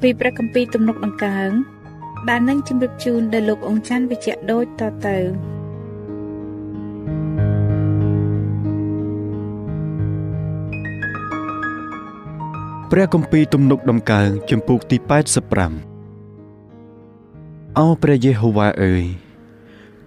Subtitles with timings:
[0.00, 1.50] ពីព្រះគម្ពីរទំនុកដង្កើង
[2.28, 5.18] ដែលនឹងជម្រាបជូនដល់លោកអង្គច័ន្ទវិជ្ជៈដូចតទៅ
[12.90, 15.06] ព្រះគម្ពីរទំនុកដំកើងជំពូកទី85
[17.78, 19.04] អោព្រះយេហូវ៉ាអើយ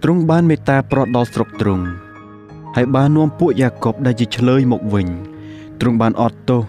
[0.02, 1.84] ទ្រង់បានមេត្តាប្រោះដល់ស្រុកទ្រង់
[2.76, 5.08] ហើយបាននាំពួកយ៉ាកុបដែលជាឆ្លើយមកវិញ
[5.80, 6.62] ទ្រង់បានអត់ទោស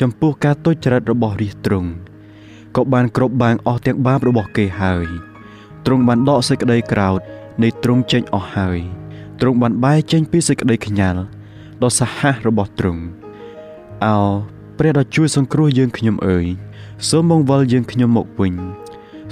[0.00, 1.90] ចំពោះការទុច្ចរិតរបស់រាជទ្រង់
[2.76, 5.06] ក៏បានគ្របបាំងអស់ទាំងបាបរបស់គេហើយ
[5.86, 7.20] ទ្រង់បានដកសេចក្តីក្រោធ
[7.62, 8.78] នៃទ្រង់ចេញអស់ហើយ
[9.40, 11.20] ទ្រង់បានបែរចេញពីសេចក្តីខ្ញាល់
[11.82, 13.02] ដ៏សាហាវរបស់ទ្រង់
[14.04, 14.18] អោ
[14.78, 16.46] ព្រះដ៏ជួយសង្គ្រោះយើងខ្ញុំអើយ
[17.08, 18.54] សូមបង្វិលយើងខ្ញុំមកវិញ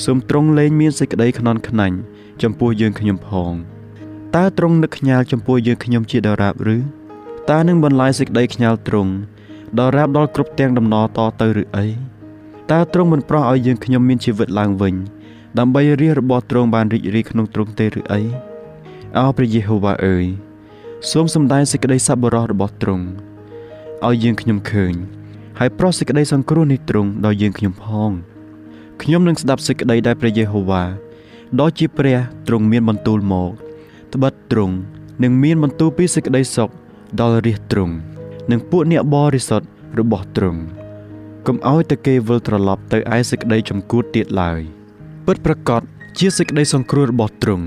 [0.05, 1.97] សូមទ្រង់លែងមានសេចក្តីខ្នន់ខ្នាញ់
[2.43, 3.53] ចំពោះយើងខ្ញុំផង
[4.37, 6.79] តើទ្រង់នឹកខ្ញាល់ចំពោះយើងខ្ញុំជាដរាបឬ
[7.51, 9.13] តើនឹងបន្លាយសេចក្តីខ្ញាល់ទ្រង់
[9.81, 12.12] ដរាបដល់គ្រប់ទាំងដំណរតទៅឬអី
[12.71, 14.95] តើទ្រង់មិនប្រោះឲ្យយើងខ្ញុំមានជីវិតឡើងវិញ
[15.59, 18.21] ដើម្បីរាជរបស់ទ្រង់បានរីករាយក្នុងទ្រង់ទេឬអី
[19.19, 20.27] អោព្រះយេហូវ៉ាអើយ
[21.11, 23.05] សូមសម្ដែងសេចក្តីសប្បុរសរបស់ទ្រង់
[24.07, 24.95] ឲ្យយើងខ្ញុំឃើញ
[25.59, 28.11] ហើយប្រោះសេចក្តីសង្គ្រោះនៃទ្រង់ដល់យើងខ្ញុំផង
[29.03, 30.83] ខ្ញុំនឹងស្ដាប់សេចក្តីដែលព្រះយេហូវ៉ា
[31.61, 33.51] ដ៏ជាព្រះទ្រង់មានបន្ទូលមក
[34.15, 34.75] ត្បិតទ្រង់
[35.23, 36.71] នឹងមានបន្ទូលពីសេចក្តីសុខ
[37.21, 37.95] ដល់រាជទ្រង់
[38.51, 39.67] និងពួកអ្នកបរិសុទ្ធ
[39.99, 40.61] របស់ទ្រង់
[41.47, 44.61] កុំឲ្យតែគេវិលត្រឡប់ទៅឯសេចក្តីចំគួតទៀតឡើយ
[45.27, 45.81] ពិតប្រកប
[46.19, 47.65] ជាសេចក្តីសង្គ្រោះរបស់ទ្រង់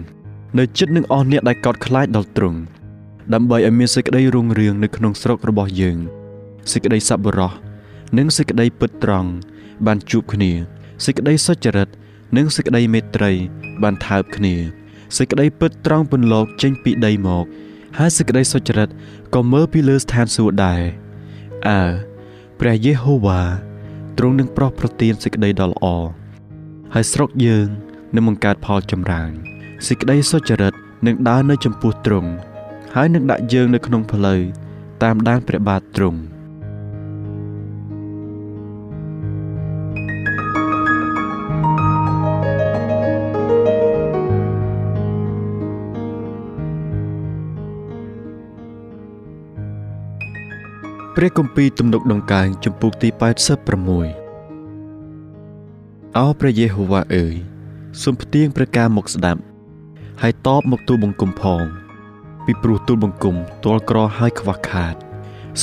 [0.57, 2.59] នៅចិត្តនឹងអស់អ្នកដែលកោតខ្លាចដល់ទ្រង់
[3.33, 5.97] ដើម្បីឲ្យមានសេចក្តីរុងរឿងនៅក្នុងស្រុករបស់យើង
[6.71, 7.51] សេចក្តីសប្បុរស
[8.17, 9.29] និងសេចក្តីពិតត្រង់
[9.85, 10.51] បានជួបគ្នា
[11.05, 11.89] សេចក្តីសុចរិត
[12.37, 13.31] និងសេចក្តីមេត្រី
[13.83, 14.55] បានថើបគ្នា
[15.17, 17.45] សេចក្តីពិតត្រង់ពន្លកចេញពីដីមក
[17.97, 18.89] ហើយសេចក្តីសុចរិត
[19.35, 20.81] ក៏មើលពីលើស្ថានសួគ៌ដែរ
[21.69, 21.81] អើ
[22.59, 23.41] ព្រះយេហូវ៉ា
[24.17, 25.85] ទ្រង់នឹងប្រោះប្រទានសេចក្តីដ៏ល្អ
[26.93, 27.67] ហើយស្រុកយើង
[28.15, 29.31] នឹងបង្កើតផលចម្រើន
[29.87, 30.73] សេចក្តីសុចរិត
[31.07, 32.31] នឹងដើរនៅចំពោះទ្រង់
[32.95, 34.41] ហើយនឹងដាក់យើងនៅក្នុងផ្លូវ
[35.03, 36.19] តាមដានព្រះបាទទ្រង់
[51.19, 53.09] ព្រះគម្ពីរទំនុកដង្កើងចំពុកទី
[54.27, 57.35] 86អោព្រះយេហូវ៉ាអើយ
[58.01, 59.41] សូមផ្ទៀងព្រះការមកស្ដាប់
[60.21, 61.63] ហើយតបមកទូលបង្គំផង
[62.45, 64.95] ពីព្រោះទូលបង្គំទាល់ក្រហើយខ្វះខាត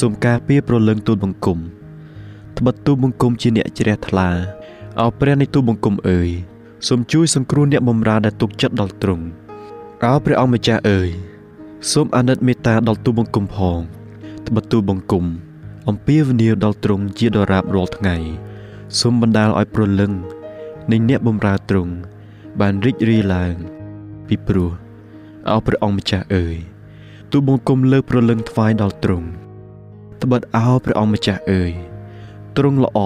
[0.01, 1.59] សូមការពារប្រលឹងទូលបង្គំ
[2.59, 4.29] ត្បិតទូលបង្គំជាអ្នកជ្រះថ្លា
[5.01, 6.31] អោព្រះនៃទូលបង្គំអើយ
[6.89, 9.25] សូមជួយសង្គ្រោះអ្នកបម្រើដែលទុកចិត្តដល់ទ្រង់
[10.05, 11.11] អោព្រះអង្គម្ចាស់អើយ
[11.93, 13.81] សូមអាណិតមេត្តាដល់ទូលបង្គំផង
[14.47, 15.25] ត្បិតទូលបង្គំ
[15.89, 18.17] អំពាវនាវដល់ទ្រង់ជាដរាបរាល់ថ្ងៃ
[19.01, 20.13] សូមបណ្ដាលឲ្យប្រលឹង
[20.91, 21.93] នៃអ្នកបម្រើទ្រង់
[22.61, 23.55] បានរីករាយឡើង
[24.29, 24.71] ពីព្រោះ
[25.51, 26.57] អោព្រះអង្គម្ចាស់អើយ
[27.31, 29.29] ទូបង្គំលើប្រលឹងថ្វាយដល់ទ្រង់
[30.23, 31.73] ត្បិតអោព្រះអង្គម្ចាស់អើយ
[32.57, 32.99] ទ្រង់ល្អ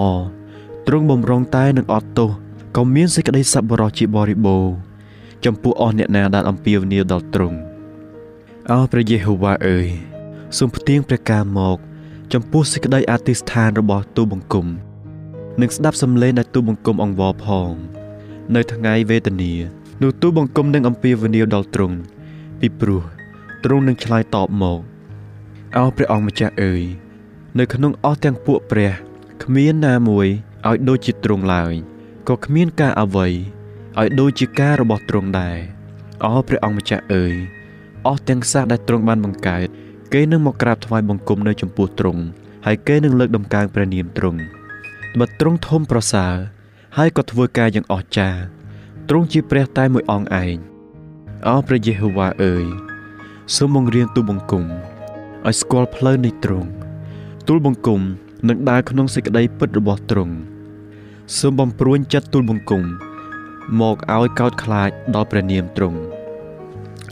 [0.87, 2.31] ទ្រង់បំរុងតែនឹងអត់ទោស
[2.75, 4.75] ក៏មានសេចក្តីសប្បុរសជាបរិបូរណ៍
[5.45, 7.57] ចំពោះអស់អ្នកណាដែលអំពាវនាវដល់ទ្រង់
[8.71, 9.87] អោព្រះយេហូវ៉ាអើយ
[10.55, 11.77] សូមផ្ទៀងព្រះការមក
[12.33, 14.67] ចំពោះសេចក្តីអធិស្ឋានរបស់ទូបង្គំ
[15.61, 17.71] និងស្ដាប់សំឡេងដែលទូបង្គំអង្វរផង
[18.55, 19.53] នៅថ្ងៃវេទនា
[20.01, 21.97] នោះទូលបង្គំនឹងអំពាវនាវដល់ទ្រង់
[22.59, 23.03] ពីព្រោះ
[23.63, 24.79] ទ្រង់នឹងឆ្លើយតបមក
[25.77, 26.83] អោព្រះអង្គម្ចាស់អើយ
[27.59, 28.93] នៅក្នុងអស់ទាំងពួកព្រះ
[29.43, 30.27] គ្មានណាមួយ
[30.67, 31.73] ឲ្យដូចជាទ្រង់ឡើយ
[32.29, 33.27] ក៏គ្មានការអ្វី
[33.99, 35.57] ឲ្យដូចជាការរបស់ទ្រង់ដែរ
[36.23, 37.35] អោព្រះអង្គម្ចាស់អើយ
[38.07, 39.67] អស់ទាំងសាសដែលទ្រង់បានបង្កើត
[40.13, 42.21] គេនឹងមកក្រាបថ្វាយបង្គំនៅចំពោះទ្រង់
[42.65, 44.39] ហើយគេនឹងលើកដំកើងព្រះនាមទ្រង់
[45.19, 46.35] បើទ្រង់ធំប្រសើរ
[46.97, 48.41] ហើយក៏ធ្វើការយ៉ាងអស្ចារ្យ
[49.09, 50.55] ទ្រង់ជាព្រះតែមួយអង្គឯង
[51.47, 52.65] អោព្រះយេហូវ៉ាអើយ
[53.55, 56.69] សូមបង្រៀនទូបង្គំឲ្យស្គាល់ផ្លូវនៃទ្រង់
[57.47, 58.01] ទូលបង្គំ
[58.47, 60.35] នឹងដើរក្នុងសេចក្តីពិតរបស់ទ្រង់
[61.39, 62.83] សូមបំព្រួញចិត្តទូលបង្គំ
[63.79, 65.99] មកឲ្យកោតខ្លាចដល់ព្រះនាមទ្រង់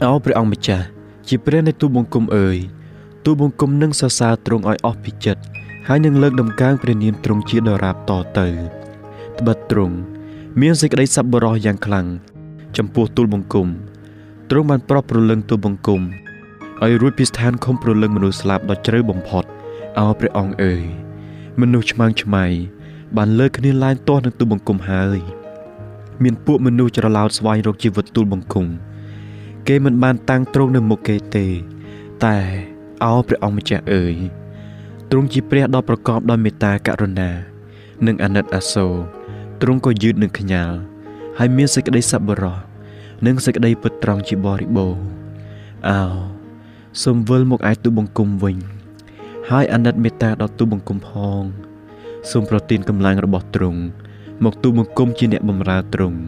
[0.04, 0.86] អោព្រះអង្គម្ចាស់
[1.28, 2.58] ជាព្រះនៃទូលបង្គំអើយ
[3.28, 5.42] ទូលបង្គំនឹងសរសើរទ្រង់ឲ្យអស់ពីចិត្ត
[5.88, 8.46] ហើយនឹងលើកដំកើងព្រះនាមទ្រង់ជាដរាបតទៅ
[9.38, 9.96] ត្បិតទ្រង់
[10.60, 12.06] មានសេចក្តីសប្បុរសយ៉ាងខ្លាំង
[12.76, 13.68] ចំពោះទូលបង្គំ
[14.50, 16.00] ទ្រង់បានប្រោះប្រលឹងទូលបង្គំ
[16.82, 19.44] ឲ្យរួចពីស្ថានខំប្រលឹងមនុស្សស្លាប់ដ៏ជ្រៅបំផុត
[19.98, 20.82] អោព្រះអង្គអើយ
[21.60, 22.44] មនុស្សឆ្មាំងឆ្មៃ
[23.16, 25.18] បានលើកគ្នាឡើងទាស់នឹងទូលបង្គំហើយ
[26.22, 28.66] មានពួកមនុស្សច្រឡោតស្វែងរកជីវិតទូលបង្គំ
[29.68, 31.46] គេមិនបានតាំងត្រង់នៅមុខគេទេ
[32.26, 34.16] តែ អោព្រះអង្គម្ចាស់អើយ
[35.10, 37.30] ទ្រង់ជាព្រះដ៏ប្រកបដោយមេត្តាករុណា
[38.06, 38.94] និងអាណិតអាសូរ
[39.60, 40.76] ទ្រង់ក៏យឺតនឹងខ្ញាល់
[41.38, 42.56] ហើយមានសេចក្តីសប្បុរស
[43.26, 45.04] និងសេចក្តីពិតត្រង់ជាបរិបូរណ៍
[45.88, 46.02] អោ
[47.02, 48.56] សូមវិលមកឯទូបង្គំវិញ
[49.50, 51.10] ហើយអាណិតមេត្តាដល់ទូបង្គំផ
[51.40, 51.42] ង
[52.30, 53.80] សូមប្រទានកម្លាំងរបស់ទ្រង់
[54.44, 56.18] មកទូបង្គំជាអ្នកបម្រើទ្រង់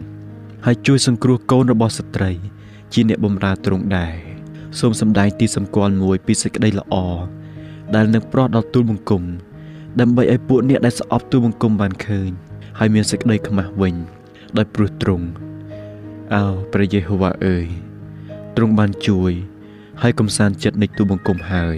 [0.65, 2.31] ហើយជួយសង្គ្រោះកូនរបស់ស្ត្រី
[2.93, 4.28] ជាអ្នកបម្រើទ្រង់ដែរ
[4.77, 6.95] សូមសម្ដែងទីសម្គាល់មួយពីសេចក្តីល្អ
[7.95, 9.23] ដែលនឹងប្រោះដល់ទូលបង្គំ
[9.99, 12.29] ដើម្បីឲ្យពួកអ្នកដែលស្អប់ទូលបង្គំបានឃើញ
[12.79, 13.95] ហើយមានសេចក្តីខ្មាស់វិញ
[14.57, 15.27] ដោយព្រោះទ្រង់
[16.33, 16.43] អោ
[16.73, 17.65] ព្រះយេហូវ៉ាអើយ
[18.55, 19.31] ទ្រង់បានជួយ
[20.01, 21.77] ហើយកំសាន្តចិត្តនៃទូលបង្គំហើយ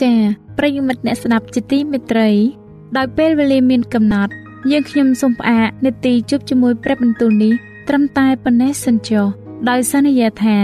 [0.00, 0.18] ចា៎
[0.58, 2.30] ប្រិយមិត្តអ្នកស្ដាប់ជាទីមេត្រី
[2.96, 4.34] ដោយពេលវេលាមានកំណត់
[4.72, 7.54] យើងខ្ញុំសូមផ្អាកនេតិជប់ជាមួយព្រះបន្ទូលនេះ
[7.88, 9.26] ត្រឹមតែប៉ុណ្ណេះសិនចុះ
[9.68, 10.58] ដោយសន្យាថា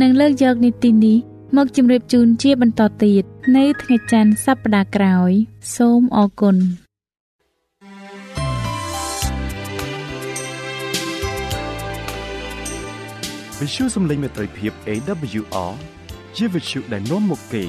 [0.00, 1.16] នឹងលើកយកនីតិនេះ
[1.56, 3.22] មកជម្រាបជូនជាបន្តទៀត
[3.56, 5.32] នៅថ្ងៃច័ន្ទសប្តាហ៍ក្រោយ
[5.76, 6.56] សូមអរគុណ
[13.60, 15.72] វិសុយសំឡេងមេត្រីភាព AWR
[16.36, 17.62] ជាវិសុយដែលនាំមកពី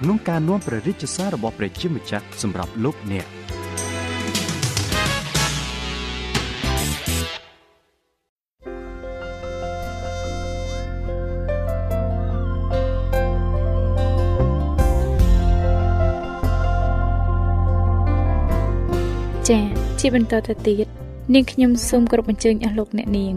[0.00, 3.26] ក្នុងការនាំព្រះរាជសាររបស់ព្រះជាម្ចាស់សម្រាប់លោកអ្នក។
[20.02, 20.86] ជាបន្តទៅទៀត
[21.34, 23.34] នាងខ្ញុំសូមគោរពអញ្ជើញអស់លោកអ្នកនាង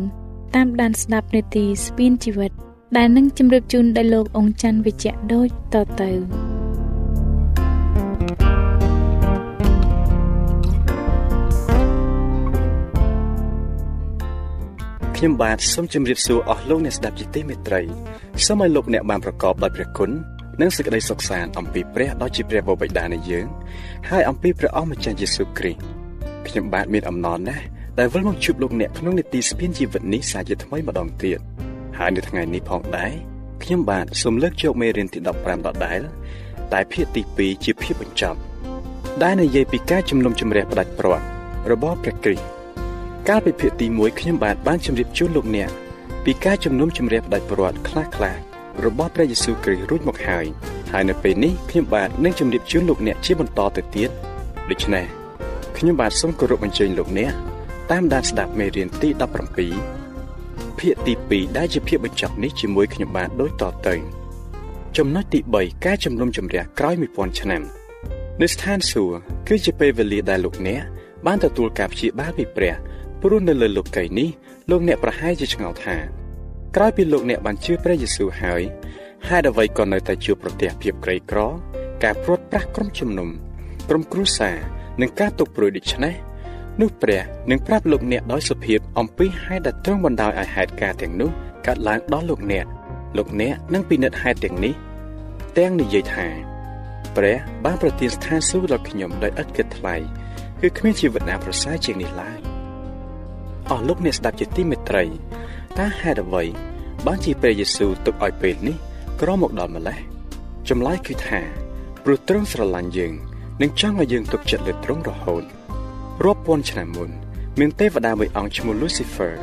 [0.55, 2.51] តាមដានស្ដាប់នាទីស្ពានជីវិត
[2.97, 6.11] ដែលនឹងជម្រាបជូនដល់លោកអង្ចាន់វិជ្ជៈដូចតទៅ
[15.15, 17.81] ខ្ញុំបាទសូមជម្រាបសួរអស់លោកអ្នកស្ដាប់ជាទីមេត្រី
[18.45, 20.09] សូមឲ្យលោកអ្នកបានប្រកបដោយព្រះគុណ
[20.61, 23.45] និងសេចក្តីសុខសាន្តអំពីព្រះដ៏ជាព្រះបបិតានៃយើង
[24.09, 26.04] ហើយអំពីព្រះអម្ចាស់យេស៊ូវគ្រីស្ទ
[26.47, 27.63] ខ្ញុំបាទមានអំណរណាស់
[27.99, 31.39] ដែលវិលមកជួបលោកអ្នកក្នុងនីតិស្ពានជីវិតនេះសាជាថ្មីម្ដងទៀត
[31.97, 33.11] ហើយនៅថ្ងៃនេះផងដែរ
[33.63, 36.01] ខ្ញុំបាទសូមលើកយកមេរៀនទី15ដដែល
[36.73, 38.39] តែភាគទី2ជាភាគបញ្ចប់
[39.23, 41.25] ដែលនិយាយពីការជំនុំជម្រះផ្ដាច់ព្រាត់
[41.71, 42.45] របស់ព្រះគ្រីស្ទ
[43.29, 45.69] កាលពីភាគទី1ខ្ញុំបាទបានជម្រាបជូនលោកអ្នក
[46.25, 48.39] ពីការជំនុំជម្រះផ្ដាច់ព្រាត់ខ្លះៗ
[48.85, 50.45] របស់ព្រះយេស៊ូវគ្រីស្ទរួចមកហើយ
[50.91, 54.09] ហើយនៅពេលនេះខ្ញុំបាទនឹងជម្រាបជូនលោកអ្នកជាបន្តទៅទៀត
[54.71, 55.24] ដូច្នេះ
[55.77, 57.33] ខ្ញុំបាទសូមគោរពអញ្ជើញលោកអ្នក
[57.91, 59.09] តាមដានស្ដាប់មេរៀនទី
[59.95, 63.95] 17ភាគទី2ដែលជាភាគបញ្ចប់នេះជាមួយខ្ញុំបាទដូចតទៅ
[64.97, 67.61] ចំណុចទី3ការជំនុំជម្រះក្រោយ1000ឆ្នាំ
[68.41, 69.17] នៅស្ថានសួគ៌
[69.47, 70.81] គឺជាពេលវេលាដែលលោកអ្នក
[71.25, 72.73] បានទទួលការព្យាបាលពីព្រះ
[73.21, 74.29] ព្រោះនៅលើលោកីយ៍នេះ
[74.69, 75.95] លោកអ្នកប្រហែលជាឆ្ងល់ថា
[76.75, 78.61] ក្រោយពីលោកអ្នកបានជឿព្រះយេស៊ូវហើយ
[79.27, 81.39] ហេតុអ្វីក៏នៅតែជួបប្រទះភាពក្រីក្រ
[82.03, 83.29] ការព្រាត់ប្រាសក្រុមជំនុំ
[83.89, 86.13] ក្រុមគ្រួសារ និងការទុកព្រួយដូចនេះ
[86.81, 91.29] នោះព្រះនឹងប្រាប់លោកអ្នកដោយសុភាពអំពីហេតុដែលទ្រង់បណ្ដោយឲ្យហេតុការទាំងនោះ
[91.65, 92.65] កើតឡើងដល់លោកអ្នក
[93.17, 94.73] លោកអ្នកនឹងពិនិត្យហេតុទាំងនេះ
[95.57, 96.27] ទាំងនិយាយថា
[97.15, 99.95] ព្រះបានប្រទានស្ថានសួគ៌ដល់ខ្ញុំដោយឥតគិតថ្លៃ
[100.61, 102.39] គឺគ្មានជីវិតណាប្រសើរជាងនេះឡើយ
[103.71, 105.03] អស់លោកអ្នកស្ដាប់ជាទីមេត្រី
[105.77, 106.43] តើហេតុអ្វី
[107.05, 108.75] បានជាព្រះយេស៊ូវទុកឲ្យពេលនេះ
[109.21, 109.99] ក្រមកដល់ម្លេះ
[110.69, 111.39] ចម្លើយគឺថា
[112.03, 113.13] ព្រោះទ្រង់ស្រឡាញ់យើង
[113.61, 115.43] និងចង់ឲ្យយើងទុកចិត្តលើទ្រង់រហូត
[116.23, 117.09] រាប់ពាន់ឆ្នាំមុន
[117.59, 119.33] មានទេវតាមួយអង្គឈ្មោះ Lucifer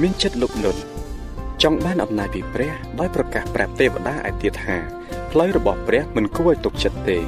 [0.00, 0.80] មានចិត្តលោភលន់
[1.62, 4.76] ចង់បានអំណាចពីព្រះ ដោយប្រកាសប្រាប់ទេវតាឯទៀតថា
[5.30, 7.18] ផ្លូវរបស់ព្រះមិនគួរឲ្យទុកចិត្តទេ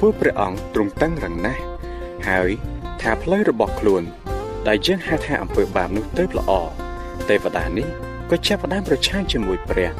[0.00, 1.62] ពួកព្រះអង្គទ្រង់តឹងរឹងណាស់
[2.28, 2.50] ហើយ
[3.00, 4.02] ថាផ្លូវរបស់ខ្លួន
[4.68, 6.52] ដែលយើងហៅថាអំពើបាបនោះទៅល្អ
[7.28, 7.86] ទេវតានេះ
[8.30, 9.90] ក៏ចាប់ផ្ដើមប្រឆាំងជាមួយព្រះ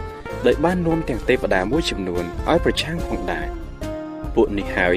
[0.46, 3.46] ដោយបាននាំទាំងទេវតាមួយចំនួនឲ្យប្រឆាំងផងដែរ
[4.34, 4.96] ពួកនេះហើយ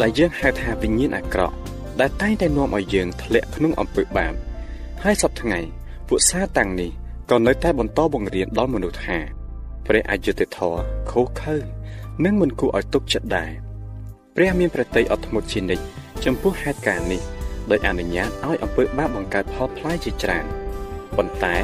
[0.00, 1.54] ដែលយើងហៅថាវិញ្ញាណអាក្រក់
[2.00, 4.34] ដែលតែងតែនាំឲ្យយើងធ្លាក់ក្នុងអំពើបាប
[5.02, 5.58] ហើយសពថ្ងៃ
[6.08, 6.90] ពួកសាតាំងនេះ
[7.30, 9.18] ក៏នៅតែបន្តបង្រៀនដល់មនុស្សថា
[9.86, 10.74] ព្រះអយុធធរ
[11.10, 11.56] ខុសខើ
[12.24, 13.50] និងមិនគួរឲ្យទុកចិត្តដែរ
[14.36, 15.84] ព្រះមានប្រតិយអត់ធ្មត់ជានិច្ច
[16.24, 17.22] ចំពោះហេតុការណ៍នេះ
[17.70, 20.44] ដោយអនុញ្ញាតឲ្យអំពើបាបបង្កើតផលផ្លែជាច្រើន
[21.16, 21.56] ប៉ុន្តែ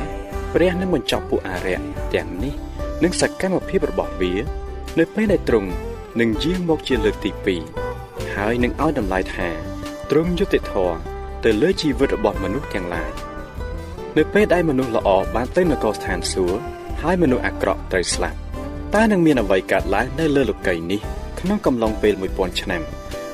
[0.55, 2.55] ព្រះនឹងបញ្ចប់ពួកអារក្សទាំងនេះ
[3.03, 4.33] និងសកម្មភាពរបស់វា
[4.99, 5.71] នៅពេលដែលទ្រង់
[6.21, 7.86] នឹងយាងមកជាលើកទី2
[8.35, 9.49] ហើយនឹងឲ្យតម្លៃថា
[10.11, 10.97] ទ្រង់យុត្តិធម៌
[11.45, 13.13] ទៅលើជីវិតរបស់មនុស្សទាំងឡាយ
[14.17, 16.59] នៅពេលដែលមនុស្សល្អបានទៅនគរស្ថានសួគ៌
[17.03, 18.39] ហើយមនុស្សអាក្រក់ត្រូវស្លាប់
[18.95, 21.01] តើនឹងមានអ្វីកើតឡើងនៅលើលោកីយ៍នេះ
[21.41, 22.83] ក្នុងកំឡុងពេល1000ឆ្នាំ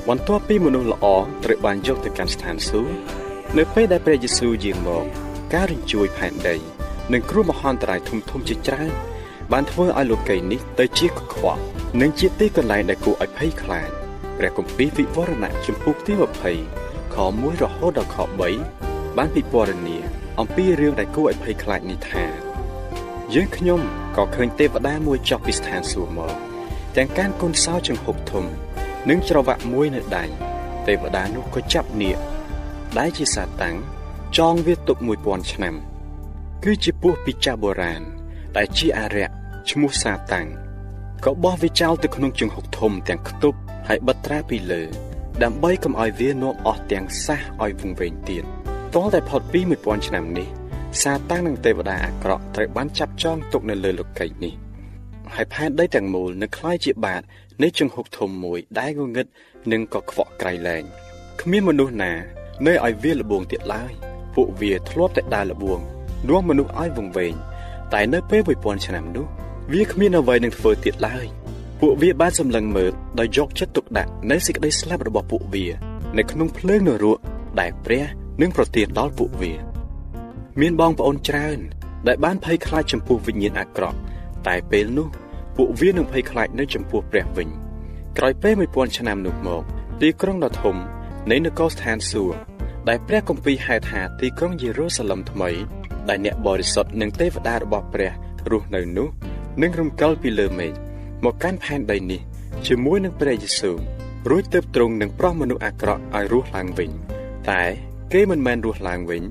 [0.09, 1.07] បន្ទាប់ពីមនុស្សល្អ
[1.45, 2.93] ត្រូវបានយកទៅកាន់ស្ថានសួគ៌
[3.59, 5.05] នៅពេលដែលព្រះយេស៊ូវយាងមក
[5.55, 6.57] ការរញ្ជួយផែនដី
[7.13, 8.93] និងគ្រោះមហន្តរាយធំធំជាច្រើន
[9.53, 11.61] បានធ្វើឲ្យលោកីយ៍នេះទៅជាកខ្វក់
[12.01, 14.02] និងជាទីកន្លែងដែលគួរឲ្យភ័យខ្លាច
[14.39, 16.13] ព្រះគម្ពីរវិវរណៈជំពូកទី
[16.65, 18.17] 20ខ1រហូតដល់ខ
[18.67, 19.99] 3បានពិពណ៌នា
[20.41, 22.25] អំពីរឿងដែលគួរឲ្យភ័យខ្លាចនេះថា
[23.35, 23.81] យើងខ្ញុំ
[24.17, 26.35] ក៏ឃើញទេវតាមួយចុះពីស្ថានសួគ៌មក
[26.97, 28.45] ទាំងកានកូនសោចង្ហុកធំ
[29.09, 30.25] និងច្រវាក់មួយនៅដៃ
[30.87, 32.19] ទេវតានោះក៏ចាប់នាគ
[32.99, 33.77] ដែលជាសាតាំង
[34.39, 35.75] ចងវាទុក1000ឆ្នាំ
[36.65, 38.03] គឺជាពស់ពីចាស់បុរាណ
[38.57, 39.35] ដែលជាអារក្ស
[39.71, 40.47] ឈ្មោះសាតាំង
[41.25, 44.84] ក៏បោះវាចោលទៅក្នុងជង្ហុកធំទាំងខ្ទប់ ហើយបិទត្រាពីលើ
[45.44, 48.44] ដើម្បីកុំឲ្យវានាំអស់ទាំងសះឲ្យវង្វេងទៀត
[48.96, 50.48] តលតែផុតពី1000ឆ្នាំនេះ
[51.02, 54.54] សាតាំងនិងទេវតាអាក្រក់ត្រូវបានចាប់ចងទុកនៅលើលោកីនេះ
[55.36, 57.22] ហើយផែនដីទាំងមូលនឹងคล้ายជាបាត
[57.64, 59.28] នៃជង្ហុកធំមួយដែលងងឹត
[59.72, 60.84] និងក៏ខ្វក់ក្រៃលែង
[61.42, 62.12] គ្មានមនុស្សណា
[62.66, 63.92] នៅឲ្យវាលបួងទៀតឡើយ
[64.36, 65.80] ពួកវាធ្លាប់តែដើរលបួង
[66.30, 67.34] នាំមនុស្សឲ្យវង្វេង
[67.94, 69.26] តែនៅពេល1000ឆ្នាំនោះ
[69.74, 71.26] វាគ្មានអ្វីនឹងធ្វើទៀតឡើយ
[71.85, 75.67] ពួកវាបានសម្លឹងមើលដោយយកចិត្តទុកដាក់នៅសេចក្តីស្លាប់របស់ពួកវា
[76.19, 77.19] នៅក្នុងភ្លើងនរក
[77.61, 78.05] ដែលព្រះ
[78.43, 79.53] នឹងប្រទានដល់ពួកវា
[80.61, 81.59] មានបងប្អូនច្រើន
[82.09, 83.99] ដែលបានភ័យខ្លាចចំពោះវិញ្ញាណអាក្រក់
[84.49, 85.09] តែពេលនោះ
[85.57, 87.49] ពួកវានឹងភ័យខ្លាចនៅចំពោះព្រះវិញ
[88.19, 89.63] ក្រោយពេល1000ឆ្នាំនោះមក
[90.01, 90.77] ទីក្រុងដ៏ធំ
[91.31, 92.37] នៃនគរស្ថានសួគ៌
[92.89, 95.51] ដែលព្រះគម្ពីរហៅថាទីក្រុងយេរូសាឡឹមថ្មី
[96.09, 98.13] ដែលអ្នកបរិសុទ្ធនិងទេវតារបស់ព្រះ
[98.51, 99.09] រស់នៅនោះ
[99.63, 100.73] នឹងរំកិលពីលើមេឃ
[101.25, 102.21] មកកាន់ផែនដីនេះ
[102.67, 103.77] ជាមួយនឹងព្រះយេស៊ូវ
[104.31, 106.91] រួចទៅទ្រង់នឹងប្រោះមនុស្សអាក្រក់ឲ្យរស់ឡើងវិញ
[107.51, 107.63] តែ
[108.13, 109.23] គេមិនមែនរស់ឡើងវិញ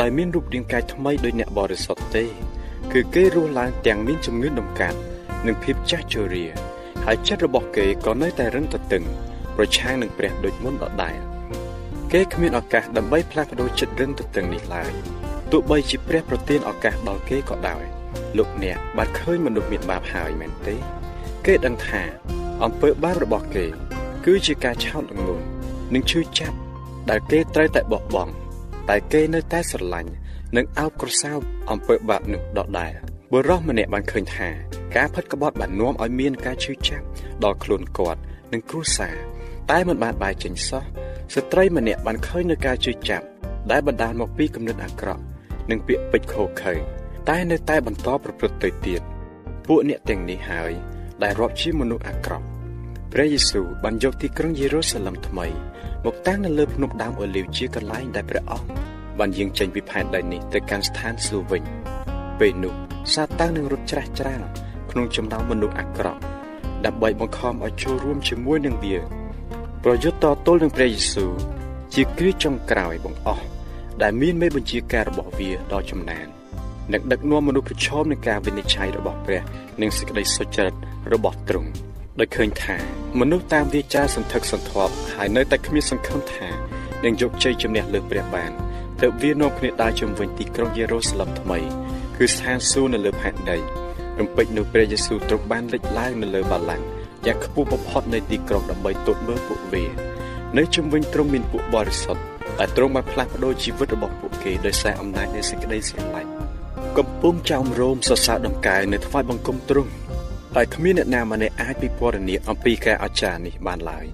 [0.00, 2.24] ដោយមានរូបរាងកាយថ្មីដោយអ្នកបរិសុទ្ធទេ
[2.92, 4.98] គឺគេរស់ឡើងទាំងមានជំងឺដំកាត់
[5.46, 6.44] និងភាពចាស់ជរា
[7.04, 9.04] ហើយចិត្តរបស់គេក៏នៅតែរឹងទទឹង
[9.56, 11.16] ប្រឆាំងនឹងព្រះដូចមុនដដែល
[12.12, 14.92] គេគ្មានឱកាសដើម្បីផ្លាស់ប្ដូរចិត្តរឹងទទឹងនេះឡើយ
[15.52, 17.84] ទោះបីជាព្រះប្រទានឱកាសដល់គេក៏ដោយ
[18.36, 20.76] លោកអ្នកបានឃើញមនុស្សមានបាបហើយមែនទេ
[21.46, 22.02] គេដឹងថា
[22.64, 23.66] អំពើបាបរបស់គេ
[24.24, 25.44] គឺជាការឆោតល្ងង់
[25.94, 26.56] និងឈឺចាប់
[27.10, 28.32] ដែលគេត្រូវតែបោះបង់
[28.88, 30.10] តែគេនៅតែស្រឡាញ់
[30.56, 31.38] និងអោបក្រសោប
[31.70, 32.92] អំពើបាបនោះដដែល
[33.32, 34.48] បុរសម្នាក់បានឃើញថា
[34.96, 37.04] ការផិតក្បត់បាននាំឲ្យមានការឈឺចាប់
[37.44, 38.20] ដល់ខ្លួនគាត់
[38.52, 39.16] និងគ្រួសារ
[39.70, 40.82] តែមិនបានបាយចេញសោះ
[41.34, 43.26] ស្ត្រីម្នាក់បានឃើញនៅការឈឺចាប់
[43.70, 45.22] ដែលបណ្ដាលមកពីគំនិតអាក្រក់
[45.70, 46.74] និងពាក្យពេចន៍ខូខើ
[47.28, 49.02] តែនៅតែបន្តប្រព្រឹត្តទៅទៀត
[49.66, 50.74] ពួកអ្នកទាំងនេះហើយ
[51.22, 52.46] ដែលរាប់ជាមនុស្សអាក្រក់
[53.12, 55.46] ព្រះយេស៊ូវបានយកទីក្រុងយេរូសាឡឹមថ្មី
[56.04, 58.68] មកតាំងនៅលើភ្នំដើមអូលីវជាកន្លែងដែលព្រះអង្គ
[59.18, 61.62] បានយាងចេញពីផែនដីនេះទៅកាន់ស្ថានសួគ៌វិញ
[62.40, 62.74] ពេលនោះ
[63.14, 64.42] សាតាំងនឹងរត់ច្រាស់ច្រាល
[64.90, 66.20] ក្នុងចំណោមមនុស្សអាក្រក់
[66.86, 68.98] ដើម្បីបង្ខំឲ្យចូលរួមជាមួយនឹងវា
[69.84, 71.32] ប្រយុទ្ធតទល់នឹងព្រះយេស៊ូវ
[71.94, 73.44] ជាគ្រាចុងក្រោយបង្អស់
[74.02, 76.26] ដែលមានមេបញ្ជាការរបស់វាដ៏ចំណាន
[76.92, 79.42] និងដឹកនាំមនុស្សប្រឈមនឹងការវិនិច្ឆ័យរបស់ព្រះ
[79.80, 80.76] និងសេចក្តីសុចរិត
[81.12, 81.70] របស់ទ្រង់
[82.20, 82.76] ដោយឃើញថា
[83.20, 86.48] មនុស្សតាមវាចាសន្ធឹកសន្ធាប់ហើយនៅតែគ្មានសង្ឃឹមថា
[87.04, 88.50] នឹងយកជ័យជំនះលើព្រះបាន
[89.00, 91.58] ទើបវានាំគ្នាដើរជំវិញទីក្រុងយេរូសាឡឹមថ្មី
[92.16, 93.58] គឺស្ថានសួគ៌នៅលើផែនដី
[94.18, 96.86] រំពេចនោះព្រះយេស៊ូវទ្រង់បានលេចឡើងនៅលើបល្ល័ង្ក
[97.26, 99.84] យ៉ាងខ្ពស់បំផុតនៃទីក្រុងដើម្បីទតមើលពួកវា
[100.56, 102.22] នៅជំវិញទ្រង់មានពួកបរិសុទ្ធ
[102.58, 106.30] តែទ្រង់បានផ្លាស់ប្ដូរជីវិតរបស់ពួកគេដោយសារអំណាចនៃសេចក្តីស្រឡាញ់
[106.98, 109.90] កំពុងចោមរោមសរសើរដំកែនៅថ្វាយបង្គំទ្រង់
[110.58, 114.06] តែគ្មានអ្នកណាម្នាក់អាចពិពណ៌នាអំពីការអស្ចារ្យនេះបានឡើយ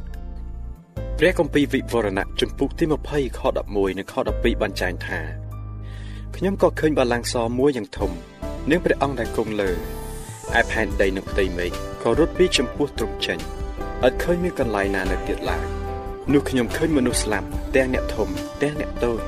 [1.19, 5.21] ព្រះគម្ពីរវិវរណៈជំពូកទី20ខ11និងខ12បានចែងថា
[6.37, 8.11] ខ្ញុំក៏ឃើញបល្ល័ង្កសមួយយ៉ាងធំ
[8.71, 9.71] និងព្រះអង្គដែលគង់លើ
[10.59, 11.73] ឯផែនដីនិងផ្ទៃមេឃ
[12.03, 13.39] ក៏រត់ពីចំពោះទ្រង់ចេញ
[14.07, 15.65] ឥតឃើញមានកន្លែងណានៅទៀតឡើយ
[16.33, 18.29] នោះខ្ញុំឃើញមនុស្សស្លាប់ទាំងអ្នកធំ
[18.63, 19.21] ទាំងអ្នកតូច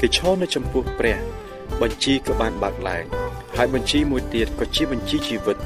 [0.00, 1.18] គេឈរនៅចំពោះព្រះ
[1.80, 3.04] បញ្ជីក៏បានបើកឡើង
[3.56, 5.58] ហើយបញ្ជីមួយទៀតក៏ជាបញ្ជីជីវិត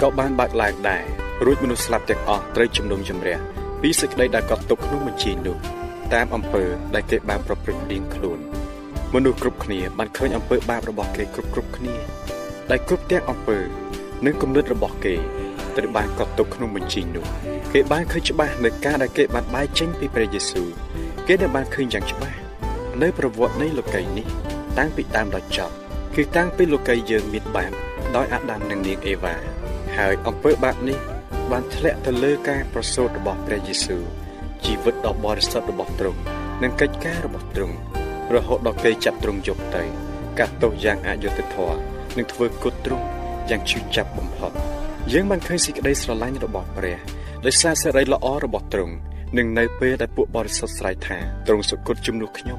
[0.00, 1.04] ក៏បានបើកឡើងដែរ
[1.44, 3.38] រួចមនុស្សស្លាប់ទាំងអស់ត្រូវជំនុំជម្រះ
[3.82, 5.56] ពីសេចក្តីដែលកត់ទុកក្នុងបញ្ជីនោះ
[6.14, 8.38] តាមអំពើដែលគេបានប្រព្រឹត្តរៀងខ្លួន
[9.14, 11.94] មនុស្សគ្រប់គ្នាបានឃើញអំពើបាបរបស់គេគ្រប់គ្រប់គ្នា
[12.70, 13.58] ដែលគ្រប់ទាំងអំពើ
[14.24, 15.14] និងគំនិតរបស់គេ
[15.76, 17.26] ត្រូវបានកត់ទុកក្នុងបញ្ជីនោះ
[17.72, 20.68] គេបានឃើញច្បាស់នៅការដែលគេបានបែកចេញពីព្រះយេស៊ូវ
[21.26, 22.38] គេដែលបានឃើញយ៉ាងច្បាស់
[23.02, 24.26] នៅប្រវត្តិនៃលោកីនេះ
[24.78, 25.74] តាំងពីដើមដល់ចប់
[26.16, 27.72] គឺតាំងពីលោកីយើងមានបាប
[28.16, 29.53] ដោយអាដាមនិងនាងអេវ៉ា
[29.98, 30.98] ហើយអំពើបាបនេះ
[31.50, 34.02] បានធ្លាក់ទៅលើការប្រសូតរបស់ព្រះយេស៊ូវ
[34.64, 36.20] ជីវិតដ៏បរិសុទ្ធរបស់ទ្រង់
[36.62, 37.76] និងកិច្ចការរបស់ទ្រង់
[38.34, 39.82] រហូតដល់គេចាប់ទ្រង់យកទៅ
[40.38, 41.78] កាត់ទោសយ៉ាងអយុត្តិធម៌
[42.16, 43.06] និងធ្វើគុតទ្រង់
[43.50, 44.52] យ៉ាងឈឺចាប់បំផុត
[45.12, 46.98] យើងបានឃើញសេចក្តីស្រឡាញ់របស់ព្រះ
[47.46, 48.94] ដោយសារសេរីល្អរបស់ទ្រង់
[49.38, 52.58] នឹងនៅពេលដែលពួកបរិសុទ្ធស្រែកថាទ្រង់សុគតជំនួសខ្ញុំ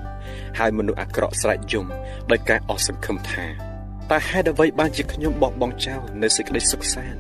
[0.60, 1.86] ហើយមនុស្សអាក្រក់ស្រែកយំ
[2.32, 3.75] ដោយការអស់សង្ឃឹមថា
[4.12, 7.20] តើហេតុអ្វីបានជាខ្ញុំបោះបង់ចោលនៅសេចក្តីសុខសាន្ត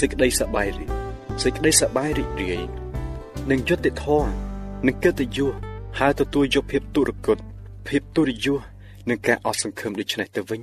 [0.00, 0.90] សេចក្តីសប្បាយរីក
[1.42, 2.60] សេចក្តីសប្បាយរីករាយ
[3.50, 4.30] និងយុត្តិធម៌
[4.86, 5.54] និងកិត្តិយស
[5.98, 7.38] ហើយទទួលយកភាពទុរគត
[7.88, 8.58] ភាពទុរិយស
[9.08, 10.60] និងការអស់សង្ឃឹមដូចនេះទៅវិញ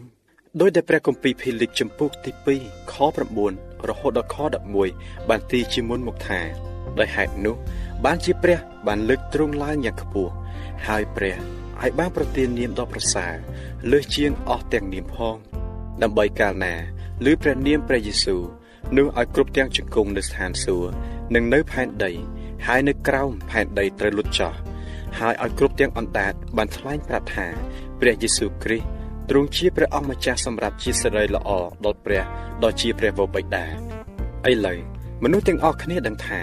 [0.62, 2.96] ដោយដែលព្រះគម្ពីរភីលីកចំពុកទី2ខ
[3.42, 4.38] 9រហូតដល់ខ
[4.82, 6.40] 11បានទីជាមុនមកថា
[7.00, 7.56] ដោយហេតុនោះ
[8.06, 10.32] បានជាព្រះ បានលើកទ្រង់ឡើងយ៉ាងខ្ពស់
[10.88, 11.36] ហើយព្រះ
[11.82, 13.34] ឲ្យបានប្រទាននាមដ៏ប្រសើរ
[13.92, 15.38] លើសជាងអស់ទាំងនាមផង
[16.04, 16.74] ដើម្បីកាលណា
[17.32, 18.42] ឬព្រះនាមព្រះយេស៊ូវ
[18.98, 20.92] នោះឲ្យគ្រប់ទាំងជង្គង់នៅស្ថានសួគ៌
[21.36, 22.12] និងនៅផែនដី
[22.68, 24.54] ហើយនៅក្រោមផែនដីត្រូវលុតចោះ
[25.20, 27.48] ហើយឲ្យគ្រប់ទាំងអណ្ដាតបានថ្លែងប្រាប់ថា
[28.00, 28.88] ព្រះយេស៊ូវគ្រីស្ទ
[29.30, 31.50] ទ្រង់ជាព្រះអង្គម្ចាស់សម្រាប់ជាសិរីល្អ
[31.86, 32.24] ដល់ព្រះ
[32.64, 33.66] ដ៏ជាព្រះវរបិតា
[34.52, 34.80] ឥឡូវ
[35.24, 36.42] មនុស្សទាំងអស់គ្នាដឹងថា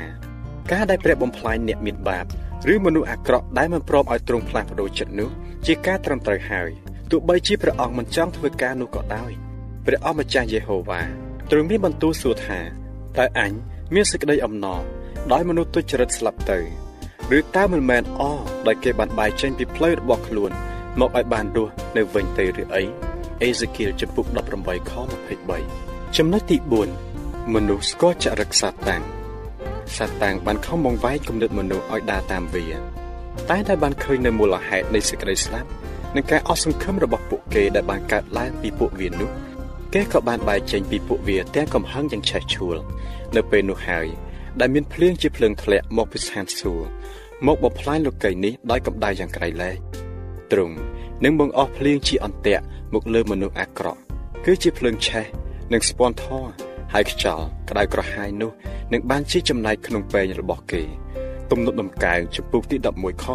[0.72, 2.26] ការដែលព្រះបំផ្លាញអ្នកមានបាប
[2.72, 5.30] ឬមនុស្សអាក្រក់ដែលមិនព្រមឲ្យទ្រង់ផ្លាស់ប្ដូរចិត្តនោះ
[5.66, 6.70] ជាការត្រឹមត្រូវហើយ
[7.11, 9.32] ទោះបីជាព្រះអង្គមិនចង់ធ្វើការនោះក៏ដោយ
[9.90, 11.00] ព្រះអង្គម្ចាស់យេហូវ៉ា
[11.50, 12.61] ទ្រង់មានបន្ទូលសួរថា
[13.18, 13.53] តើអញ
[13.94, 14.83] មានសេចក្តីអំណរ
[15.33, 16.59] ដោយមនុស្សទុច្ចរិតស្លាប់ទៅ
[17.37, 18.22] ឬតើមិនមែនអ
[18.66, 20.50] ដោយគេបានបែកចេញពីផ្លូវរបស់ខ្លួន
[21.00, 22.83] មកឲ្យបានរស់នៅវិញទៅឬអី
[23.42, 24.26] អេសេគៀលចំពុក
[24.59, 24.92] 18ខ
[25.57, 26.57] 23ចំណុចទី
[27.07, 29.03] 4មនុស្សស្គាល់ចរិតសាតាំង
[29.96, 32.66] សាតាំងបានខំបង្វែងគំនិតមនុស្សឲ្យដើរតាមវា
[33.50, 35.68] តែតែបានឃើញនៅមូលហេតុនៃសេចក្តីស្លាប់
[36.14, 39.31] និងការអស់សង្ឃឹមរបស់ពួកគេដែលបានកើតឡើងពីពួកវានោះ
[39.94, 42.76] គេក៏បានបែកចេញពីពួកវាទាំងកំហឹងយ៉ាងឆេះឆួល
[43.37, 44.07] នៅពេលនោះហើយ
[44.61, 46.87] ដែលមានភ្លៀងជាភ្លើងធ្លាក់មកពីស្ថានសួគ៌
[47.46, 49.76] មកបំផ្លាញលោកីនេះដោយកម្ដៅយ៉ាងក្រៃលែង
[50.53, 50.76] ទ្រង់
[51.24, 54.00] នឹងបង្អស់ភ្លៀងជាអន្ទាក់មកលើមនុស្សអាក្រក់
[54.44, 55.24] គឺជាភ្លើងឆេះ
[55.72, 56.46] និងស្ពាន់ធរ
[56.92, 58.50] ហើយខ្យល់ក្តៅក្រហាយនោះ
[58.92, 60.83] នឹងបានជាចំណែកក្នុងពេងរបស់គេ
[61.50, 63.26] ទំនុកដំកើងចំពុកទី11ខ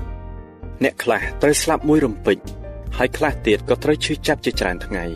[0.00, 2.38] 6អ្នកខ្លះត្រូវស្លាប់មួយរំពេច
[2.96, 5.06] ហើយខ្លះទៀតក៏ត្រូវឈឺចាប់ជាច្រើនថ្ងៃ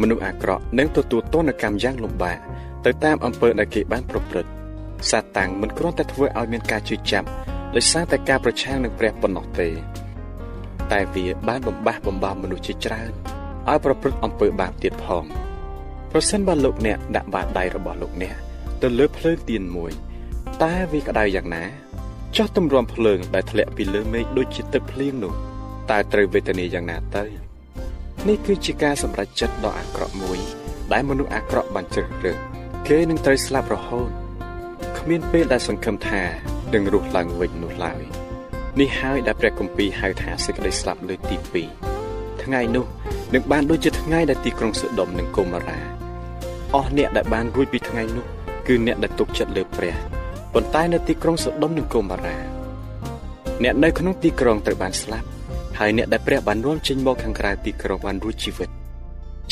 [0.00, 2.38] មនុស្សអាក្រក់នឹងទទួលទណ្ឌកម្មយ៉ាងលំបាក
[2.84, 4.50] ទៅតាមអំពើដែលគេបានប្រព្រឹត្ត
[5.10, 7.28] សាតាំងមិនគ្រាន់តែធ្វើឲ្យមានការជឿចាប់
[7.76, 9.68] ដោយសារតែការប្រឆាំងនឹងព្រះប៉ុណ្ណោះទេ
[10.92, 13.12] តែវាបានបំបះបំបោមនុស្សជាច្រើន
[13.68, 15.24] ឲ្យប្រព្រឹត្តអំពើបាបទៀតផង
[16.12, 18.34] ប្រសិនបើលោកអ្នកដាក់បាតដៃរបស់លោកអ្នក
[18.82, 19.92] ទៅលើភ្លើងទៀនមួយ
[20.62, 21.64] តើវាក្តៅយ៉ាងណា
[22.36, 25.34] ចោះទម្រាំភ្លើងដែលធ្លាក់ពីលើមេឃដូចជាទឹកភ្លៀងនោះ
[25.90, 27.47] តើត្រូវវេទនាយ៉ាងណាទៅ
[28.26, 30.38] នេះគឺជាការសម្រេចចិត្តដ៏អាក្រក់មួយ
[30.92, 32.38] ដែលមនុស្សអាក្រក់បានជ្រើសរើស
[32.88, 34.10] គេនឹងត្រូវស្លាប់រហូត
[34.98, 36.22] គ្មានពេលដែលសង្ឃឹមថា
[36.74, 38.02] នឹងរស់ឡើងវិញនោះឡើយ
[38.80, 41.36] នេះហើយដែលព្រះគម្ពីរហៅថាសេចក្តីស្លាប់លើកទី
[41.86, 42.84] 2ថ្ងៃនោះ
[43.34, 45.78] នឹងបានដូចជាថ្ងៃដែលទីក្រុងសូដុំនិងកុមារា
[46.74, 48.24] អស់អ្នកដែលបានរួចពីថ្ងៃនោះ
[48.66, 49.94] គឺអ្នកដែលទុកចិត្តលើព្រះ
[50.54, 52.36] ប៉ុន្តែនៅទីក្រុងសូដុំនិងកុមារា
[53.62, 55.28] អ្នកនៅក្នុងទីក្រុងត្រូវបានស្លាប់
[55.78, 58.68] ហើយអ្នកដែលព្រះបាននាំចេញមកខាងក្រៅទីក្រុងបានរួចជីវិត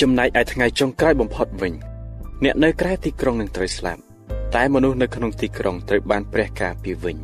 [0.01, 1.73] ចំណែកឯថ្ងៃចុងក្រោយបំផុតវិញ
[2.45, 4.01] អ្នកនៅក្រៅទីក្រុងនឹងត្រូវស្លាប់
[4.55, 7.17] តែមនុស្សនៅក្នុងទីក្រុងត្រូវបានព្រះការពារវិញ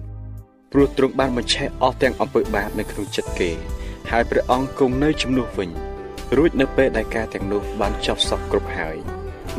[0.73, 3.51] ព្រោះទ្រង់បានបញ្ឆេះអស់ទាំងអំពើបាបនៅក្នុងចិត្តគេ
[4.11, 5.71] ហើយព្រះអង្គគង់នៅជំនួសវិញ
[6.37, 8.97] រួចនៅពេលដែលការទាំងនោះបានចប់សពគ្រប់ហើយ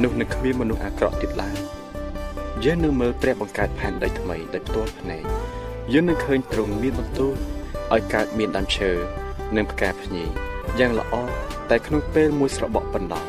[0.03, 1.57] នោះនឹងគ្មានមនុស្សអាក្រក់ទៀតឡើយ
[2.63, 5.23] យើងនឹងមើលព្រះបង្កើតផែនដីថ្មីដោយផ្ទាល់ភ្នែក
[5.93, 7.35] យើងនឹងឃើញទ្រង់មានបន្ទូល
[7.93, 8.91] ឲ្យកើតមានដើមឈើ
[9.56, 10.24] និងផ្កាភ្ញី
[10.78, 11.14] យ៉ាងល្អ
[11.70, 13.24] តែក្នុងពេលមួយស្របក់ប៉ុណ្ណោះ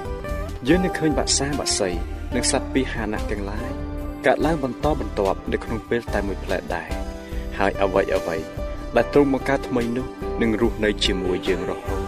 [0.68, 1.90] យើងនឹងឃើញបាក់សាបាក់សី
[2.36, 3.70] និងសត្វពីរហានៈទាំងឡាយ
[4.26, 6.90] កើតឡើងបន្តបន្ទាប់នៅក្នុងពេលតែមួយផ្លែដែរ
[7.60, 8.38] ហើយអ្វីអ្វី
[8.96, 10.08] ដែលទ្រង់បង្កើតថ្មីនោះ
[10.42, 12.04] នឹងរស់នៅជាមួយយើងរហូត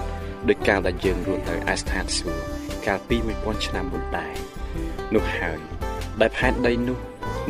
[0.48, 2.42] ដោយការដែលយើងរស់នៅឯស្ថានសួគ៌
[2.86, 4.34] កាលពី1000ឆ្នាំមុនដែរ
[5.14, 5.60] នោះហើយ
[6.22, 6.98] ដែលផែនដីនោះ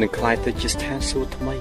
[0.02, 1.56] នឹងคล้ายទៅជាស្ថានសួគ៌ថ្មី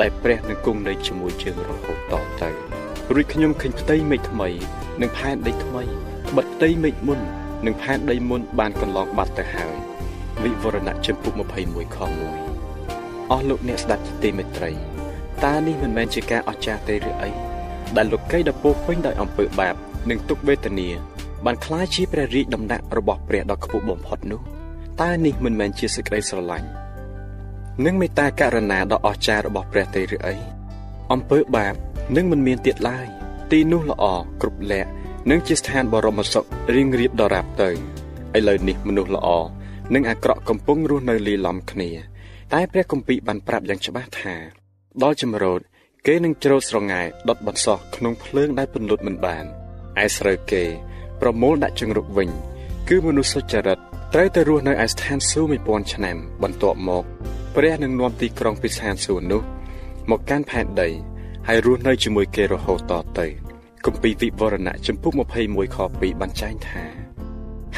[0.00, 2.65] ដែលព្រះនឹងគង់នៅជាមួយយើងរហូតតទៅ
[3.15, 4.49] រួចខ្ញុំឃើញផ្ទៃមេឃថ្មី
[5.01, 5.83] និងផែនដីថ្មី
[6.35, 7.19] បិទផ្ទៃមេឃមុន
[7.65, 9.75] និងផែនដីមុនបានកន្លងបាត់ទៅហើយ
[10.43, 11.33] វិវរណៈចំពុក
[11.65, 11.97] 21ខ
[12.65, 14.71] 1អស់លោកអ្នកស្ដាប់ទីមេត្រី
[15.43, 17.31] តានេះមិនមែនជាការអស្ចារ្យទេឬអី
[17.97, 19.75] ដែលលោកកៃដពោពេញដោយអំពើបាប
[20.09, 20.89] និងទុក្ខវេទនា
[21.45, 24.41] បានក្លាយជាព្រះរាជដំណាក់របស់ព្រះដ៏ខ្ពស់បំផុតនោះ
[25.01, 26.67] តើនេះមិនមែនជាសេចក្តីស្រឡាញ់
[27.85, 30.35] និងមេត្តាករុណាដ៏អស្ចារ្យរបស់ព្រះទេឬអី
[31.11, 31.75] អំពើបាប
[32.15, 33.07] នឹងមិនមានទៀតឡើយ
[33.51, 34.03] ទីនោះល្អ
[34.41, 34.89] គ្រប់លក្ខ
[35.29, 37.69] និងជាស្ថានបរមសុខរៀងរៀបដរាបទៅ
[38.37, 39.27] ឥឡូវនេះមនុស្សល្អ
[39.93, 41.89] និងអាក្រក់កំពុងរស់នៅលាយឡំគ្នា
[42.53, 44.35] តែព្រះគម្ពីរបានប្រាប់យ៉ាងច្បាស់ថា
[45.03, 45.59] ដល់ចម្រោត
[46.07, 49.45] គេនឹងច្រូតស្រងាយដុតបន្សោះក្នុងភ្លើងដែលពន្លត់មិនបាន
[50.03, 50.63] ឯស្រូវគេ
[51.21, 52.29] ប្រមូលដាក់ជង្រុកវិញ
[52.89, 53.79] គឺមនុស្សសុចរិត
[54.13, 57.03] ត្រូវទៅរស់នៅឯស្ថានសួគ៌1000ឆ្នាំបន្ទាប់មក
[57.55, 59.41] ព្រះនឹងនាំទីក្រុងពីស្ថានសួគ៌នោះ
[60.09, 60.89] មកកាន់ផែនដី
[61.49, 63.27] ហើយរស់នៅជាមួយគេរហូតតទៅ
[63.85, 65.11] គម្ពីរវិវរណៈចំពុក
[65.45, 66.81] 21ខ2បានចែងថា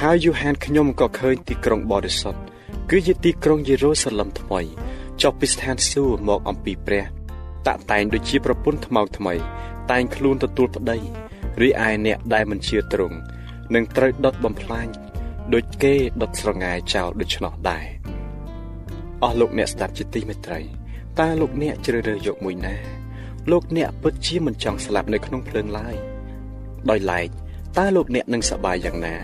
[0.01, 2.41] ហើយយូហានខ្ញុំក៏ឃើញទីក្រុងបរិសុទ្ធ
[2.89, 4.61] គឺជាទីក្រុងយេរូសាឡឹមថ្មី
[5.21, 7.03] ចុះពីស្ថានសួគ៌មកអំពីព្រះ
[7.67, 9.33] តាក់តែងដូចជាប្រពន្ធថ្មោកថ្មី
[9.91, 10.97] តែងខ្លួនទទួលប្តី
[11.61, 13.17] រីឯអ្នកដែលមិនជឿទ្រង់
[13.73, 14.87] នឹងត្រូវដុតបំផ្លាញ
[15.53, 17.85] ដូចគេដុតស្រងាយចោលដូច្នោះដែរ
[19.23, 20.59] អស់លោកអ្នកស្ដាប់ជាទីមេត្រី
[21.19, 22.98] តើលោកអ្នកជ្រើសរើសយកមួយណា
[23.51, 25.95] លោកអ្នកពិតជាមិនចង់ស្លាប់នៅក្នុងភ្លើងឡើយ
[26.89, 27.29] ដោយឡែក
[27.77, 29.15] តើលោកអ្នកនឹងសប្បាយយ៉ាងណា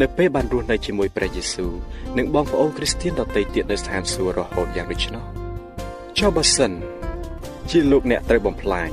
[0.00, 1.72] នៅពេលបានរស់នៅជាមួយព្រះយេស៊ូវ
[2.18, 5.24] និងបងប្អូនគ្រីស្ទានដទៃទៀតនៅស្ថានសួគ៌រហូតយ៉ាងដូច្នោះ
[6.18, 6.72] ចុះបើសិន
[7.70, 8.90] ជាលោកអ្នកត្រូវបំផ្លាញ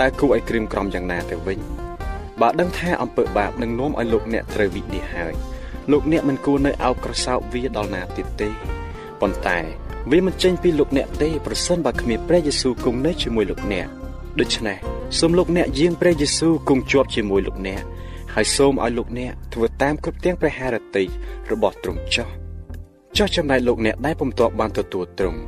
[0.00, 1.60] តើគួរឲ្យក្រៀមក្រំយ៉ាងណាទៅវិញ
[2.40, 5.34] បើដឹងថាអំពើបាបនឹងនាំឲ្យលោកអ្នកត្រូវវិនិច្ឆ័យហើយ
[5.90, 8.50] លោកអ្នកមិនគួរនៅអោបក្រសោបវាដល់ណាទៀតទេ
[9.20, 9.58] ប៉ុន្តែ
[10.10, 13.88] វាមិនចេញពីលោកអ្នកទេប្រសិនបើគ្មានព្រះយេស៊ូវគង់នៅជាមួយលោកអ្នក
[14.40, 14.78] ដូច្នេះ
[15.18, 17.82] សូមលោកអ្នកយាងព្រះយេស៊ូវគង់ជាប់ជាមួយលោកអ្នក
[18.34, 21.04] ហើយសូមឲ្យលោកអ្នកធ្វើតាមគ្រប់ទាំងព្រះハរតី
[21.50, 22.28] របស់ទ្រង់ចោះ
[23.16, 25.40] ចោះចំណែកលោកអ្នកដែលពុំទាន់បានទទួលទ្រង់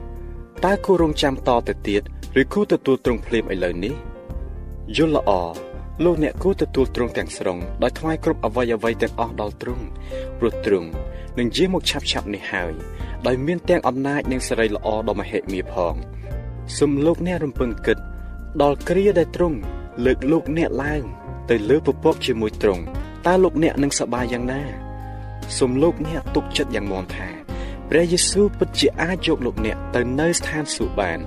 [0.65, 2.03] តើគួររងចាំតទៅទៀត
[2.41, 3.95] ឬគួរទទួលទ្រង់ភ្លាមឥឡូវនេះ
[4.97, 5.31] យល់ល្អ
[6.05, 9.85] លោកអ្នកគួរទទួលទ្រង់ទាំងស្រុងដោយថ្វាយគ្រប់អវ័យអវ័យទាំងអស់ដល់ទ្រង់
[10.39, 10.89] ព្រោះទ្រង់
[11.39, 12.73] នឹងយាងមកឆាប់ឆាប់នេះហើយ
[13.27, 15.95] ដោយមានទាំងអំណាចនិងសេរីល្អដ៏មហិមាផង
[16.77, 17.99] សូមលោកអ្នករំពឹងគិត
[18.63, 19.59] ដល់គ្រាដែលទ្រង់
[20.05, 21.03] លើកលោកអ្នកឡើង
[21.51, 22.83] ទៅលើពពកជាមួយទ្រង់
[23.27, 24.63] តើលោកអ្នកនឹងសប្បាយយ៉ាងណា
[25.59, 27.29] សូមលោកអ្នកទុកចិត្តយ៉ាងមាំថា
[27.91, 31.19] ព្រះយេស៊ូវពិតជាអាចយកលោកអ្នកទៅនៅស្ថានសួគ៌បាន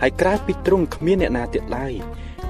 [0.00, 1.92] ហើយក្រៅពីទ្រង់គ្មានអ្នកណាទៀតឡើយ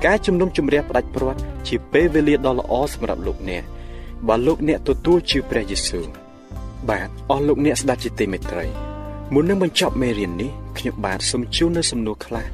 [0.05, 3.64] ការជំនុំជម្រះផ្ដាច់ព្រាត់ជាពេលវេលាដ៏ល្អសម្រាប់លោកអ្នក
[4.29, 6.07] បើលោកអ្នកទទួលជឿព្រះយេស៊ូវ
[6.88, 8.67] បាទអស់លោកអ្នកស្ដេចជាទីមេត្រី
[9.35, 12.47] មុននឹងបញ្ចប់មេរៀននេះខ្ញុំបាទសូមជូននូវសំណួរខ្លះ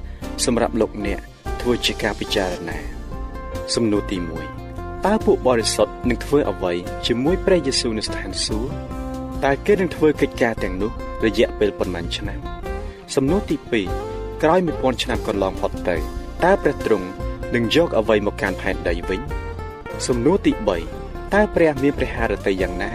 [0.44, 1.20] សម្រាប់លោកអ្នក
[1.66, 2.78] ធ្វើជាការពិចារណា
[3.74, 4.18] សំណួរទី
[4.62, 6.72] 1តើពួកបរិសុទ្ធនឹងធ្វើអ្វី
[7.06, 8.68] ជាមួយព្រះយេស៊ូវនៅស្ថានសួគ៌
[9.44, 10.90] តើគេនឹងធ្វើកិច្ចការទាំងនោះ
[11.24, 12.38] រយៈពេលប៉ុន្មានឆ្នាំ
[13.14, 13.56] សំណួរទី
[14.00, 15.96] 2ក្រោយ1000ឆ្នាំកន្លងផុតទៅ
[16.44, 17.06] តើព្រះទ្រង់
[17.54, 19.20] នឹងយកអ្វីមកកាន់ផែនដីវិញ
[20.06, 20.52] សំណួរទី
[20.94, 22.92] 3តើព្រះមានព្រះハរតីយ៉ាងណា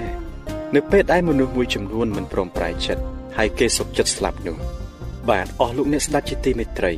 [0.76, 3.04] នៅពេលដែលមនុស្សមួយចំនួនមិនព្រមប្រែចិត្ត
[3.38, 4.58] ហើយគេសុកចិត្តស្លាប់នោះ
[5.30, 6.94] បាទអស់លោកអ្នកស្ដាប់ជាទីមេត្រី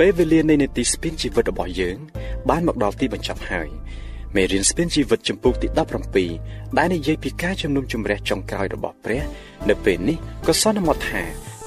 [0.00, 1.96] ពេលវេលានៃនីតិស្ពានជីវិតរបស់យើង
[2.48, 3.68] បានមកដល់ទីបញ្ចប់ហើយ
[4.34, 5.68] មេរៀនស្ពានជីវិតចំពោះទី
[6.22, 9.22] 17ដែលនិយាយពីការជំនុំជម្រះចុងក្រោយរបស់ព្រះ
[9.68, 11.22] នៅពេលនេះក៏សន្មតថា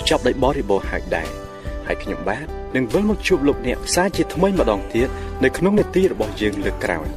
[0.10, 1.30] ចប់ដោយបរិបូរណ៍ហើយដែរ
[1.88, 5.10] ហើយខ្ញុំបាទនឹងវិលមកជួបលោកអ្នកផ្សាយជាថ្មីម្ដងទៀត
[5.44, 7.08] នៅក្នុងនេតិរបស់យើងលើកក្រោយ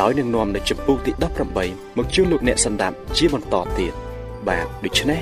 [0.00, 1.12] ដោយនឹងនាំនៅចំពោះទី
[1.54, 3.92] 18មកជួបលោកអ្នកសន្តាប់ជាបន្តទៀត
[4.48, 5.20] បាទដូច្នេះ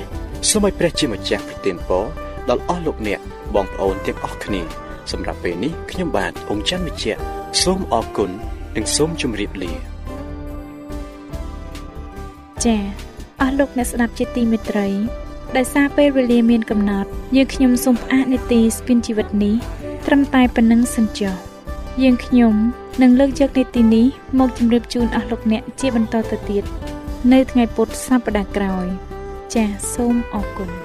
[0.49, 2.05] សូមឲ្យព្រះជាម្ចាស់ប្រទានពរ
[2.49, 3.19] ដល់អស់លោកអ្នក
[3.55, 7.15] បងប្អូនទាំងអស់គ្នា សម្រាប់ពេលនេះខ្ញុំបាទអង្គច័ន្ទវិជ្ជៈ
[7.63, 8.31] សូមអរគុណ
[8.75, 9.73] និងសូមជម្រាបលា
[12.65, 12.81] ចា៎
[13.41, 14.87] អស់លោកអ្នកស្ដាប់ជាទីមេត្រី
[15.57, 19.55] ដោយសារពេលវេលាមានកំណត់យើងខ្ញុំសូមផ្អាកនីតិស្ពានជីវិតនេះ
[20.05, 21.35] ត្រឹមតែប៉ុណ្្នឹងសិនចុះ
[22.03, 22.53] យើងខ្ញុំ
[23.01, 24.05] នឹងលើកយកនីតិនេះ
[24.39, 26.63] មកជម្រាបជូនអស់លោកអ្នកជាបន្តទៅទៀត
[27.33, 28.85] នៅថ្ងៃពុធសប្តាហ៍ក្រោយ
[29.53, 30.84] ចាសសូមអរគុណ